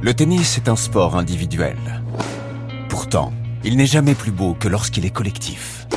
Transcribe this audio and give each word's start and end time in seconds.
Le 0.00 0.14
tennis 0.14 0.58
est 0.58 0.68
un 0.68 0.76
sport 0.76 1.16
individuel. 1.16 1.76
Pourtant, 2.88 3.32
il 3.64 3.76
n'est 3.76 3.84
jamais 3.86 4.14
plus 4.14 4.30
beau 4.30 4.54
que 4.54 4.68
lorsqu'il 4.68 5.04
est 5.04 5.10
collectif. 5.10 5.88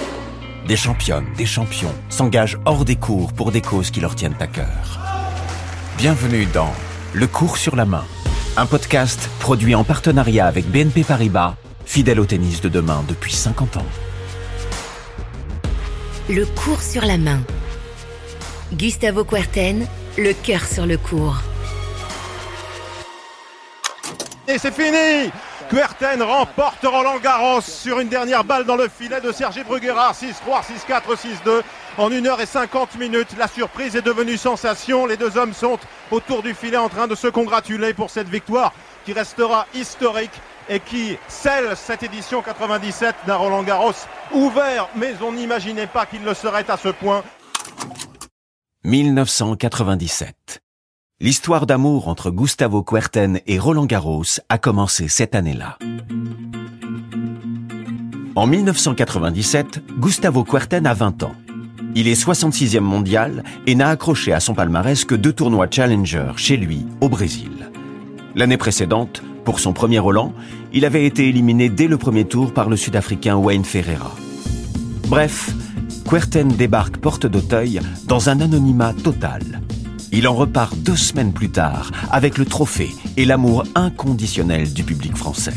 Des 0.68 0.76
championnes, 0.76 1.28
des 1.38 1.46
champions 1.46 1.94
s'engagent 2.10 2.58
hors 2.66 2.84
des 2.84 2.96
cours 2.96 3.32
pour 3.32 3.52
des 3.52 3.62
causes 3.62 3.92
qui 3.92 4.00
leur 4.00 4.16
tiennent 4.16 4.36
à 4.40 4.48
cœur. 4.48 5.00
Bienvenue 6.00 6.48
dans 6.48 6.74
Le 7.14 7.28
cours 7.28 7.58
sur 7.58 7.76
la 7.76 7.86
main, 7.86 8.04
un 8.58 8.66
podcast 8.66 9.30
produit 9.40 9.76
en 9.76 9.84
partenariat 9.84 10.48
avec 10.48 10.66
BNP 10.66 11.04
Paribas, 11.04 11.56
fidèle 11.86 12.20
au 12.20 12.26
tennis 12.26 12.60
de 12.60 12.70
demain 12.70 13.04
depuis 13.08 13.34
50 13.34 13.78
ans. 13.78 13.86
Le 16.28 16.46
cours 16.46 16.82
sur 16.82 17.06
la 17.06 17.20
main. 17.20 17.42
Gustavo 18.74 19.24
Kuerten, 19.26 19.86
le 20.18 20.34
cœur 20.34 20.66
sur 20.66 20.88
le 20.88 20.98
cours. 20.98 21.38
C'est 24.58 24.74
fini 24.74 25.32
Kuerten 25.70 26.22
remporte 26.22 26.84
Roland 26.84 27.20
Garros 27.20 27.62
sur 27.62 28.00
une 28.00 28.10
dernière 28.10 28.44
balle 28.44 28.66
dans 28.66 28.76
le 28.76 28.90
filet 28.90 29.22
de 29.22 29.32
Sergi 29.32 29.64
Bruguera. 29.64 30.12
6-3, 30.12 30.62
6-4, 30.88 31.16
6-2. 31.46 31.62
En 31.98 32.10
1h50 32.10 32.98
minutes, 33.00 33.30
la 33.38 33.48
surprise 33.48 33.96
est 33.96 34.02
devenue 34.02 34.36
sensation. 34.36 35.06
Les 35.06 35.16
deux 35.16 35.38
hommes 35.38 35.54
sont 35.54 35.80
autour 36.12 36.44
du 36.44 36.54
filet 36.54 36.78
en 36.78 36.90
train 36.90 37.08
de 37.08 37.16
se 37.16 37.28
congratuler 37.28 37.94
pour 37.94 38.10
cette 38.10 38.28
victoire 38.28 38.74
qui 39.06 39.14
restera 39.14 39.66
historique 39.74 40.42
et 40.68 40.80
qui 40.80 41.18
scelle 41.30 41.78
cette 41.78 42.04
édition 42.04 42.42
97 42.42 43.16
d'un 43.26 43.36
Roland 43.38 43.64
Garros 43.64 43.94
ouvert, 44.34 44.90
mais 44.96 45.14
on 45.22 45.32
n'imaginait 45.32 45.88
pas 45.88 46.06
qu'il 46.06 46.24
le 46.24 46.34
serait 46.34 46.70
à 46.70 46.78
ce 46.78 46.90
point. 46.90 47.24
1997. 48.84 50.61
L'histoire 51.24 51.68
d'amour 51.68 52.08
entre 52.08 52.32
Gustavo 52.32 52.82
Kuerten 52.82 53.42
et 53.46 53.60
Roland 53.60 53.86
Garros 53.86 54.24
a 54.50 54.58
commencé 54.58 55.08
cette 55.08 55.36
année-là. 55.36 55.78
En 58.34 58.48
1997, 58.48 59.84
Gustavo 60.00 60.44
Kuerten 60.44 60.88
a 60.88 60.96
20 60.96 61.22
ans. 61.22 61.36
Il 61.94 62.08
est 62.08 62.20
66e 62.20 62.80
mondial 62.80 63.44
et 63.68 63.76
n'a 63.76 63.90
accroché 63.90 64.34
à 64.34 64.40
son 64.40 64.56
palmarès 64.56 65.06
que 65.06 65.14
deux 65.14 65.32
tournois 65.32 65.68
Challenger 65.70 66.32
chez 66.38 66.58
lui, 66.58 66.88
au 67.02 67.10
Brésil. 67.10 67.70
L'année 68.34 68.58
précédente, 68.58 69.22
pour 69.46 69.60
son 69.60 69.74
premier 69.74 70.00
Roland, 70.00 70.34
il 70.74 70.86
avait 70.86 71.06
été 71.06 71.30
éliminé 71.30 71.70
dès 71.70 71.88
le 71.88 72.00
premier 72.00 72.26
tour 72.26 72.52
par 72.52 72.68
le 72.68 72.78
Sud-Africain 72.78 73.36
Wayne 73.36 73.66
Ferreira. 73.66 74.16
Bref, 75.08 75.52
Kuerten 76.10 76.48
débarque 76.48 76.98
porte 76.98 77.28
d'Auteuil 77.28 77.80
dans 78.08 78.30
un 78.30 78.42
anonymat 78.42 78.94
total. 78.94 79.62
Il 80.14 80.28
en 80.28 80.34
repart 80.34 80.76
deux 80.76 80.98
semaines 80.98 81.32
plus 81.32 81.50
tard 81.50 81.92
avec 82.12 82.38
le 82.38 82.46
trophée 82.46 82.94
et 83.16 83.24
l'amour 83.24 83.64
inconditionnel 83.76 84.74
du 84.74 84.84
public 84.84 85.16
français. 85.16 85.54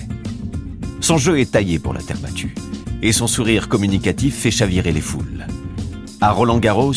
Son 1.00 1.18
jeu 1.18 1.40
est 1.40 1.52
taillé 1.52 1.80
pour 1.80 1.92
la 1.92 2.00
terre 2.00 2.18
battue 2.18 2.54
et 3.02 3.12
son 3.12 3.26
sourire 3.26 3.68
communicatif 3.68 4.36
fait 4.36 4.52
chavirer 4.52 4.92
les 4.92 5.00
foules. 5.00 5.46
À 6.20 6.30
Roland 6.30 6.58
Garros, 6.58 6.94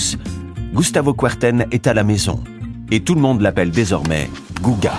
Gustavo 0.74 1.16
Kuerten 1.16 1.66
est 1.72 1.88
à 1.88 1.96
la 1.96 2.04
maison 2.04 2.44
et 2.92 3.00
tout 3.00 3.16
le 3.16 3.22
monde 3.22 3.42
l'appelle 3.42 3.72
désormais 3.72 4.30
Guga. 4.62 4.94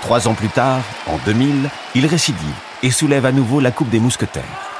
Trois 0.00 0.26
ans 0.26 0.34
plus 0.34 0.48
tard, 0.48 0.82
en 1.06 1.18
2000, 1.26 1.68
il 1.94 2.06
récidive 2.06 2.38
et 2.82 2.90
soulève 2.90 3.26
à 3.26 3.32
nouveau 3.32 3.60
la 3.60 3.72
Coupe 3.72 3.90
des 3.90 4.00
Mousquetaires. 4.00 4.70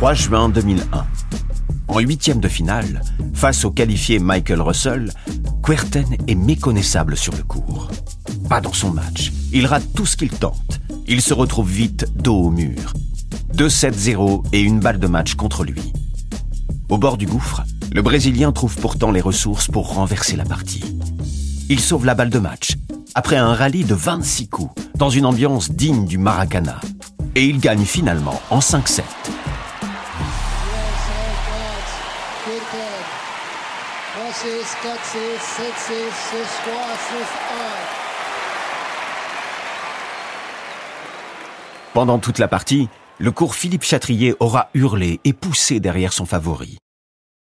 3 0.00 0.14
juin 0.14 0.48
2001. 0.48 1.06
En 1.88 1.98
huitième 1.98 2.40
de 2.40 2.48
finale, 2.48 3.02
face 3.34 3.66
au 3.66 3.70
qualifié 3.70 4.18
Michael 4.18 4.62
Russell, 4.62 5.12
Kuerten 5.62 6.16
est 6.26 6.34
méconnaissable 6.34 7.18
sur 7.18 7.36
le 7.36 7.42
court. 7.42 7.90
Pas 8.48 8.62
dans 8.62 8.72
son 8.72 8.92
match. 8.92 9.30
Il 9.52 9.66
rate 9.66 9.84
tout 9.94 10.06
ce 10.06 10.16
qu'il 10.16 10.30
tente. 10.30 10.80
Il 11.06 11.20
se 11.20 11.34
retrouve 11.34 11.70
vite 11.70 12.06
dos 12.16 12.44
au 12.44 12.50
mur. 12.50 12.94
2-7-0 13.54 14.42
et 14.54 14.62
une 14.62 14.80
balle 14.80 15.00
de 15.00 15.06
match 15.06 15.34
contre 15.34 15.64
lui. 15.64 15.92
Au 16.88 16.96
bord 16.96 17.18
du 17.18 17.26
gouffre, 17.26 17.64
le 17.92 18.00
Brésilien 18.00 18.52
trouve 18.52 18.76
pourtant 18.76 19.10
les 19.10 19.20
ressources 19.20 19.68
pour 19.68 19.92
renverser 19.92 20.34
la 20.34 20.46
partie. 20.46 20.96
Il 21.68 21.78
sauve 21.78 22.06
la 22.06 22.14
balle 22.14 22.30
de 22.30 22.38
match, 22.38 22.78
après 23.14 23.36
un 23.36 23.52
rallye 23.52 23.84
de 23.84 23.94
26 23.94 24.48
coups, 24.48 24.82
dans 24.94 25.10
une 25.10 25.26
ambiance 25.26 25.70
digne 25.70 26.06
du 26.06 26.16
Maracana. 26.16 26.80
Et 27.34 27.44
il 27.44 27.60
gagne 27.60 27.84
finalement 27.84 28.40
en 28.48 28.60
5-7. 28.60 29.02
Pendant 41.92 42.18
toute 42.20 42.38
la 42.38 42.46
partie, 42.46 42.88
le 43.18 43.32
cours 43.32 43.56
Philippe 43.56 43.82
Chatrier 43.82 44.36
aura 44.38 44.70
hurlé 44.74 45.20
et 45.24 45.32
poussé 45.32 45.80
derrière 45.80 46.12
son 46.12 46.26
favori. 46.26 46.78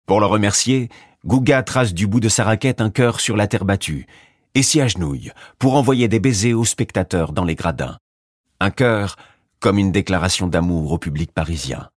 Pour 0.05 0.21
le 0.21 0.25
remercier, 0.27 0.87
Gouga 1.25 1.61
trace 1.61 1.93
du 1.93 2.07
bout 2.07 2.21
de 2.21 2.29
sa 2.29 2.45
raquette 2.45 2.79
un 2.79 2.89
cœur 2.89 3.19
sur 3.19 3.35
la 3.35 3.47
terre 3.47 3.65
battue 3.65 4.07
et 4.55 4.63
s'y 4.63 4.79
agenouille 4.79 5.33
pour 5.59 5.75
envoyer 5.75 6.07
des 6.07 6.21
baisers 6.21 6.53
aux 6.53 6.63
spectateurs 6.63 7.33
dans 7.33 7.43
les 7.43 7.55
gradins. 7.55 7.97
Un 8.61 8.71
cœur 8.71 9.17
comme 9.59 9.77
une 9.77 9.91
déclaration 9.91 10.47
d'amour 10.47 10.93
au 10.93 10.97
public 10.97 11.33
parisien. 11.33 11.89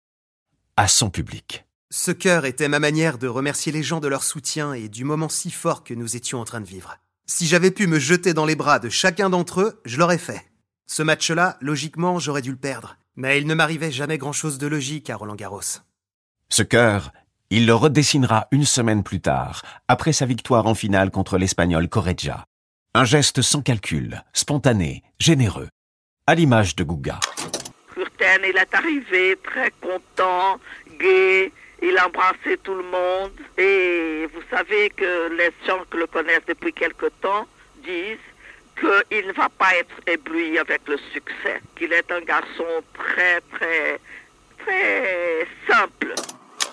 À 0.77 0.87
son 0.87 1.11
public. 1.11 1.65
Ce 1.91 2.11
cœur 2.11 2.45
était 2.45 2.67
ma 2.67 2.77
manière 2.77 3.17
de 3.17 3.27
remercier 3.27 3.71
les 3.71 3.81
gens 3.81 3.99
de 3.99 4.07
leur 4.07 4.23
soutien 4.23 4.73
et 4.73 4.89
du 4.89 5.03
moment 5.05 5.27
si 5.27 5.49
fort 5.49 5.83
que 5.83 5.95
nous 5.95 6.15
étions 6.15 6.39
en 6.39 6.45
train 6.45 6.61
de 6.61 6.67
vivre. 6.67 6.97
Si 7.25 7.47
j'avais 7.47 7.71
pu 7.71 7.87
me 7.87 7.97
jeter 7.97 8.35
dans 8.35 8.45
les 8.45 8.55
bras 8.55 8.77
de 8.77 8.89
chacun 8.89 9.31
d'entre 9.31 9.61
eux, 9.61 9.81
je 9.85 9.97
l'aurais 9.97 10.19
fait. 10.19 10.45
Ce 10.85 11.01
match-là, 11.01 11.57
logiquement, 11.61 12.19
j'aurais 12.19 12.43
dû 12.43 12.51
le 12.51 12.57
perdre. 12.57 12.97
Mais 13.15 13.39
il 13.39 13.47
ne 13.47 13.55
m'arrivait 13.55 13.91
jamais 13.91 14.19
grand-chose 14.19 14.59
de 14.59 14.67
logique 14.67 15.09
à 15.09 15.15
Roland 15.15 15.33
Garros. 15.33 15.81
Ce 16.49 16.61
cœur, 16.61 17.11
il 17.49 17.65
le 17.65 17.73
redessinera 17.73 18.47
une 18.51 18.65
semaine 18.65 19.01
plus 19.01 19.19
tard, 19.19 19.63
après 19.87 20.13
sa 20.13 20.27
victoire 20.27 20.67
en 20.67 20.75
finale 20.75 21.09
contre 21.09 21.39
l'Espagnol 21.39 21.89
Correggia. 21.89 22.45
Un 22.93 23.05
geste 23.05 23.41
sans 23.41 23.63
calcul, 23.63 24.23
spontané, 24.33 25.01
généreux, 25.19 25.69
à 26.27 26.35
l'image 26.35 26.75
de 26.75 26.83
Guga. 26.83 27.19
Kurten, 27.95 28.41
il 28.47 28.57
est 28.57 28.75
arrivé 28.75 29.39
très 29.43 29.71
content, 29.81 30.59
gai, 30.99 31.51
il 31.81 31.97
a 31.97 32.07
embrassé 32.07 32.57
tout 32.63 32.75
le 32.75 32.83
monde. 32.83 33.31
Et 33.57 34.27
vous 34.33 34.41
savez 34.49 34.89
que 34.91 35.29
les 35.35 35.51
gens 35.65 35.83
qui 35.91 35.97
le 35.97 36.07
connaissent 36.07 36.45
depuis 36.47 36.73
quelque 36.73 37.07
temps 37.21 37.47
disent 37.83 38.17
qu'il 38.79 39.27
ne 39.27 39.33
va 39.33 39.49
pas 39.49 39.75
être 39.77 39.95
ébloui 40.07 40.57
avec 40.57 40.81
le 40.87 40.97
succès, 41.13 41.61
qu'il 41.75 41.91
est 41.93 42.11
un 42.11 42.21
garçon 42.21 42.83
très, 42.93 43.41
très, 43.41 43.99
très 44.59 45.47
simple. 45.67 46.13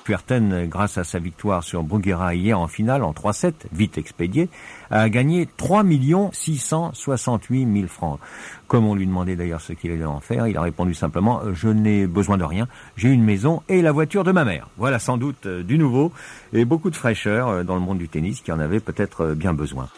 Puerten, 0.06 0.68
grâce 0.68 0.98
à 0.98 1.04
sa 1.04 1.18
victoire 1.18 1.64
sur 1.64 1.82
Bruguera 1.82 2.32
hier 2.32 2.60
en 2.60 2.68
finale 2.68 3.02
en 3.02 3.10
3-7, 3.10 3.54
vite 3.72 3.98
expédié, 3.98 4.48
a 4.88 5.08
gagné 5.08 5.48
3 5.56 5.82
668 6.30 7.68
000 7.74 7.88
francs. 7.88 8.20
Comme 8.68 8.86
on 8.86 8.94
lui 8.94 9.04
demandait 9.04 9.34
d'ailleurs 9.34 9.60
ce 9.60 9.72
qu'il 9.72 9.90
allait 9.90 10.04
en 10.04 10.20
faire, 10.20 10.46
il 10.46 10.56
a 10.56 10.62
répondu 10.62 10.94
simplement 10.94 11.40
«Je 11.52 11.66
n'ai 11.66 12.06
besoin 12.06 12.38
de 12.38 12.44
rien, 12.44 12.68
j'ai 12.96 13.08
une 13.08 13.24
maison 13.24 13.64
et 13.68 13.82
la 13.82 13.90
voiture 13.90 14.22
de 14.22 14.30
ma 14.30 14.44
mère». 14.44 14.68
Voilà 14.76 15.00
sans 15.00 15.16
doute 15.16 15.46
euh, 15.46 15.64
du 15.64 15.76
nouveau 15.76 16.12
et 16.52 16.64
beaucoup 16.64 16.90
de 16.90 16.96
fraîcheur 16.96 17.48
euh, 17.48 17.64
dans 17.64 17.74
le 17.74 17.80
monde 17.80 17.98
du 17.98 18.08
tennis 18.08 18.42
qui 18.42 18.52
en 18.52 18.60
avait 18.60 18.78
peut-être 18.78 19.22
euh, 19.22 19.34
bien 19.34 19.54
besoin. 19.54 19.88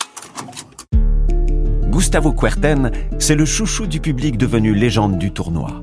Gustavo 1.91 2.33
Kuerten, 2.33 2.93
c'est 3.19 3.35
le 3.35 3.45
chouchou 3.45 3.87
du 3.87 4.01
public 4.01 4.39
devenu 4.39 4.73
légende 4.73 5.19
du 5.19 5.33
tournoi. 5.33 5.83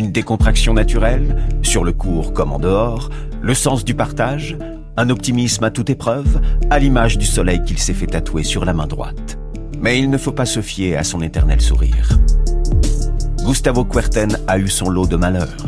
Une 0.00 0.12
décontraction 0.12 0.72
naturelle, 0.72 1.36
sur 1.60 1.84
le 1.84 1.92
court 1.92 2.32
comme 2.32 2.52
en 2.52 2.58
dehors, 2.58 3.10
le 3.42 3.52
sens 3.52 3.84
du 3.84 3.94
partage, 3.94 4.56
un 4.96 5.10
optimisme 5.10 5.62
à 5.64 5.70
toute 5.70 5.90
épreuve, 5.90 6.40
à 6.70 6.78
l'image 6.78 7.18
du 7.18 7.26
soleil 7.26 7.62
qu'il 7.64 7.78
s'est 7.78 7.92
fait 7.92 8.06
tatouer 8.06 8.42
sur 8.42 8.64
la 8.64 8.72
main 8.72 8.86
droite. 8.86 9.38
Mais 9.78 9.98
il 9.98 10.08
ne 10.08 10.16
faut 10.16 10.32
pas 10.32 10.46
se 10.46 10.62
fier 10.62 10.96
à 10.96 11.04
son 11.04 11.20
éternel 11.20 11.60
sourire. 11.60 12.18
Gustavo 13.44 13.84
Kuerten 13.84 14.38
a 14.46 14.58
eu 14.58 14.68
son 14.68 14.88
lot 14.88 15.06
de 15.06 15.16
malheurs. 15.16 15.66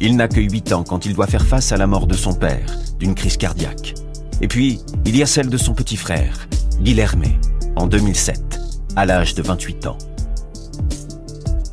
Il 0.00 0.16
n'a 0.16 0.26
que 0.26 0.40
8 0.40 0.72
ans 0.72 0.82
quand 0.82 1.04
il 1.04 1.12
doit 1.12 1.26
faire 1.26 1.44
face 1.44 1.70
à 1.70 1.76
la 1.76 1.86
mort 1.86 2.06
de 2.06 2.14
son 2.14 2.32
père, 2.32 2.78
d'une 2.98 3.14
crise 3.14 3.36
cardiaque. 3.36 3.92
Et 4.40 4.48
puis, 4.48 4.80
il 5.04 5.14
y 5.14 5.22
a 5.22 5.26
celle 5.26 5.50
de 5.50 5.58
son 5.58 5.74
petit 5.74 5.98
frère, 5.98 6.48
Guilherme, 6.80 7.24
en 7.76 7.88
2007 7.88 8.58
à 8.96 9.04
l'âge 9.04 9.34
de 9.34 9.42
28 9.42 9.86
ans. 9.86 9.98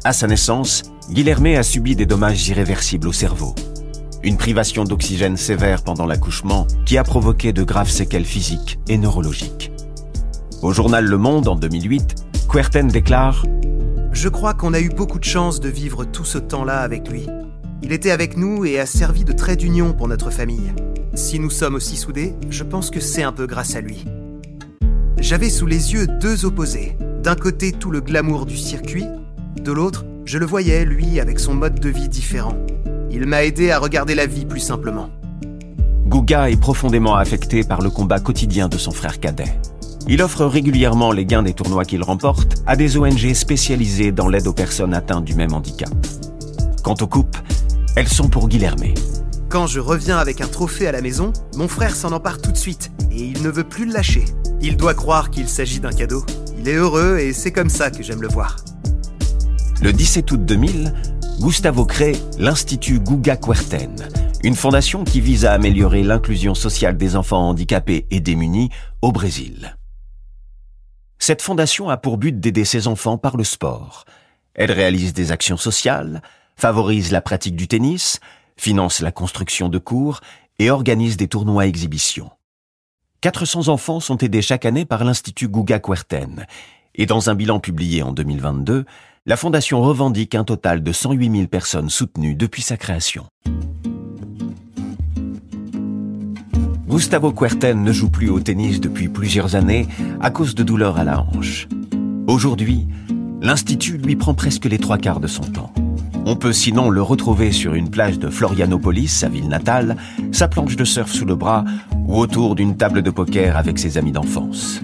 À 0.03 0.11
sa 0.11 0.27
naissance, 0.27 0.83
Guilherme 1.11 1.57
a 1.57 1.63
subi 1.63 1.97
des 1.97 2.05
dommages 2.05 2.47
irréversibles 2.47 3.09
au 3.09 3.11
cerveau. 3.11 3.53
Une 4.23 4.37
privation 4.37 4.85
d'oxygène 4.85 5.35
sévère 5.35 5.83
pendant 5.83 6.05
l'accouchement 6.05 6.65
qui 6.85 6.97
a 6.97 7.03
provoqué 7.03 7.51
de 7.51 7.63
graves 7.63 7.89
séquelles 7.89 8.23
physiques 8.23 8.79
et 8.87 8.97
neurologiques. 8.97 9.73
Au 10.61 10.71
journal 10.71 11.03
Le 11.03 11.17
Monde 11.17 11.49
en 11.49 11.57
2008, 11.57 12.15
Kuerten 12.47 12.87
déclare 12.87 13.45
Je 14.13 14.29
crois 14.29 14.53
qu'on 14.53 14.73
a 14.73 14.79
eu 14.79 14.87
beaucoup 14.87 15.19
de 15.19 15.25
chance 15.25 15.59
de 15.59 15.67
vivre 15.67 16.05
tout 16.05 16.23
ce 16.23 16.37
temps-là 16.37 16.79
avec 16.79 17.09
lui. 17.09 17.27
Il 17.83 17.91
était 17.91 18.11
avec 18.11 18.37
nous 18.37 18.63
et 18.63 18.79
a 18.79 18.85
servi 18.85 19.25
de 19.25 19.33
trait 19.33 19.57
d'union 19.57 19.91
pour 19.91 20.07
notre 20.07 20.29
famille. 20.29 20.71
Si 21.13 21.39
nous 21.39 21.49
sommes 21.49 21.75
aussi 21.75 21.97
soudés, 21.97 22.35
je 22.49 22.63
pense 22.63 22.89
que 22.89 23.01
c'est 23.01 23.23
un 23.23 23.33
peu 23.33 23.47
grâce 23.47 23.75
à 23.75 23.81
lui. 23.81 24.05
J'avais 25.19 25.49
sous 25.49 25.65
les 25.65 25.91
yeux 25.91 26.07
deux 26.07 26.45
opposés. 26.45 26.95
D'un 27.21 27.35
côté 27.35 27.73
tout 27.73 27.91
le 27.91 27.99
glamour 27.99 28.45
du 28.45 28.55
circuit, 28.55 29.05
de 29.61 29.71
l'autre, 29.73 30.05
je 30.25 30.37
le 30.37 30.45
voyais, 30.45 30.85
lui, 30.85 31.19
avec 31.19 31.39
son 31.39 31.53
mode 31.53 31.79
de 31.79 31.89
vie 31.89 32.09
différent. 32.09 32.53
Il 33.09 33.25
m'a 33.25 33.43
aidé 33.43 33.71
à 33.71 33.79
regarder 33.79 34.15
la 34.15 34.25
vie 34.25 34.45
plus 34.45 34.59
simplement. 34.59 35.09
Gouga 36.05 36.49
est 36.49 36.59
profondément 36.59 37.15
affecté 37.15 37.63
par 37.63 37.81
le 37.81 37.89
combat 37.89 38.19
quotidien 38.19 38.69
de 38.69 38.77
son 38.77 38.91
frère 38.91 39.19
cadet. 39.19 39.59
Il 40.07 40.21
offre 40.21 40.45
régulièrement 40.45 41.11
les 41.11 41.25
gains 41.25 41.43
des 41.43 41.53
tournois 41.53 41.85
qu'il 41.85 42.03
remporte 42.03 42.61
à 42.65 42.75
des 42.75 42.97
ONG 42.97 43.33
spécialisées 43.33 44.11
dans 44.11 44.27
l'aide 44.27 44.47
aux 44.47 44.53
personnes 44.53 44.93
atteintes 44.93 45.25
du 45.25 45.35
même 45.35 45.53
handicap. 45.53 45.89
Quant 46.83 46.95
aux 47.01 47.07
coupes, 47.07 47.37
elles 47.95 48.07
sont 48.07 48.27
pour 48.27 48.47
Guilhermé. 48.47 48.93
Quand 49.49 49.67
je 49.67 49.79
reviens 49.79 50.17
avec 50.17 50.41
un 50.41 50.47
trophée 50.47 50.87
à 50.87 50.91
la 50.91 51.01
maison, 51.01 51.33
mon 51.55 51.67
frère 51.67 51.95
s'en 51.95 52.11
empare 52.13 52.41
tout 52.41 52.51
de 52.51 52.57
suite 52.57 52.91
et 53.11 53.23
il 53.23 53.41
ne 53.41 53.49
veut 53.49 53.65
plus 53.65 53.85
le 53.85 53.93
lâcher. 53.93 54.25
Il 54.61 54.77
doit 54.77 54.93
croire 54.93 55.29
qu'il 55.29 55.47
s'agit 55.47 55.79
d'un 55.79 55.91
cadeau. 55.91 56.25
Il 56.57 56.67
est 56.69 56.75
heureux 56.75 57.17
et 57.19 57.33
c'est 57.33 57.51
comme 57.51 57.69
ça 57.69 57.91
que 57.91 58.01
j'aime 58.01 58.21
le 58.21 58.29
voir. 58.29 58.57
Le 59.81 59.91
17 59.91 60.31
août 60.31 60.45
2000, 60.45 60.93
Gustavo 61.39 61.85
crée 61.85 62.15
l'Institut 62.37 62.99
Guga 62.99 63.35
Kuerten, 63.35 63.95
une 64.43 64.53
fondation 64.53 65.03
qui 65.03 65.19
vise 65.21 65.43
à 65.43 65.53
améliorer 65.53 66.03
l'inclusion 66.03 66.53
sociale 66.53 66.97
des 66.97 67.15
enfants 67.15 67.49
handicapés 67.49 68.05
et 68.11 68.19
démunis 68.19 68.69
au 69.01 69.11
Brésil. 69.11 69.75
Cette 71.17 71.41
fondation 71.41 71.89
a 71.89 71.97
pour 71.97 72.19
but 72.19 72.39
d'aider 72.39 72.63
ces 72.63 72.87
enfants 72.87 73.17
par 73.17 73.37
le 73.37 73.43
sport. 73.43 74.05
Elle 74.53 74.71
réalise 74.71 75.13
des 75.13 75.31
actions 75.31 75.57
sociales, 75.57 76.21
favorise 76.55 77.11
la 77.11 77.21
pratique 77.21 77.55
du 77.55 77.67
tennis, 77.67 78.19
finance 78.57 79.01
la 79.01 79.11
construction 79.11 79.67
de 79.67 79.79
cours 79.79 80.21
et 80.59 80.69
organise 80.69 81.17
des 81.17 81.27
tournois 81.27 81.65
exhibitions. 81.65 82.29
400 83.21 83.67
enfants 83.67 83.99
sont 83.99 84.17
aidés 84.19 84.43
chaque 84.43 84.65
année 84.65 84.85
par 84.85 85.03
l'Institut 85.03 85.47
Guga 85.47 85.79
Kuerten 85.79 86.45
et 86.93 87.07
dans 87.07 87.29
un 87.29 87.35
bilan 87.35 87.59
publié 87.59 88.03
en 88.03 88.11
2022, 88.11 88.85
la 89.27 89.37
Fondation 89.37 89.81
revendique 89.81 90.33
un 90.33 90.43
total 90.43 90.81
de 90.81 90.91
108 90.91 91.31
000 91.31 91.47
personnes 91.47 91.91
soutenues 91.91 92.33
depuis 92.33 92.63
sa 92.63 92.75
création. 92.75 93.25
Gustavo 96.87 97.31
Kuerten 97.31 97.83
ne 97.83 97.91
joue 97.91 98.09
plus 98.09 98.29
au 98.29 98.39
tennis 98.39 98.81
depuis 98.81 99.09
plusieurs 99.09 99.55
années 99.55 99.87
à 100.21 100.31
cause 100.31 100.55
de 100.55 100.63
douleurs 100.63 100.97
à 100.97 101.03
la 101.03 101.21
hanche. 101.21 101.67
Aujourd'hui, 102.27 102.87
l'Institut 103.41 103.97
lui 103.97 104.15
prend 104.15 104.33
presque 104.33 104.65
les 104.65 104.79
trois 104.79 104.97
quarts 104.97 105.19
de 105.19 105.27
son 105.27 105.43
temps. 105.43 105.71
On 106.25 106.35
peut 106.35 106.53
sinon 106.53 106.89
le 106.89 107.01
retrouver 107.01 107.51
sur 107.51 107.75
une 107.75 107.91
plage 107.91 108.17
de 108.17 108.29
Florianopolis, 108.29 109.07
sa 109.07 109.29
ville 109.29 109.47
natale, 109.47 109.97
sa 110.31 110.47
planche 110.47 110.75
de 110.75 110.83
surf 110.83 111.11
sous 111.11 111.25
le 111.25 111.35
bras 111.35 111.63
ou 112.07 112.17
autour 112.17 112.55
d'une 112.55 112.75
table 112.75 113.03
de 113.03 113.11
poker 113.11 113.55
avec 113.55 113.77
ses 113.77 113.99
amis 113.99 114.11
d'enfance. 114.11 114.81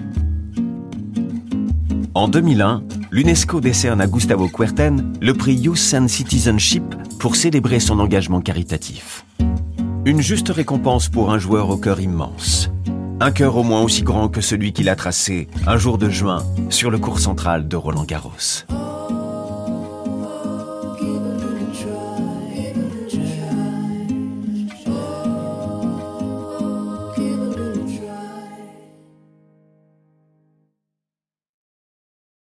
En 2.14 2.28
2001, 2.28 2.82
l'UNESCO 3.10 3.60
décerne 3.60 4.00
à 4.00 4.06
Gustavo 4.06 4.48
Kuerten 4.48 5.14
le 5.20 5.34
prix 5.34 5.54
Youth 5.54 5.94
and 5.94 6.08
Citizenship 6.08 6.82
pour 7.18 7.36
célébrer 7.36 7.80
son 7.80 7.98
engagement 8.00 8.40
caritatif. 8.40 9.24
Une 10.04 10.20
juste 10.20 10.48
récompense 10.50 11.08
pour 11.08 11.32
un 11.32 11.38
joueur 11.38 11.70
au 11.70 11.76
cœur 11.76 12.00
immense. 12.00 12.70
Un 13.20 13.32
cœur 13.32 13.56
au 13.56 13.62
moins 13.62 13.82
aussi 13.82 14.02
grand 14.02 14.28
que 14.28 14.40
celui 14.40 14.72
qu'il 14.72 14.88
a 14.88 14.96
tracé 14.96 15.48
un 15.66 15.76
jour 15.76 15.98
de 15.98 16.08
juin 16.08 16.42
sur 16.70 16.90
le 16.90 16.98
cours 16.98 17.18
central 17.18 17.66
de 17.66 17.76
Roland 17.76 18.04
Garros. 18.04 18.64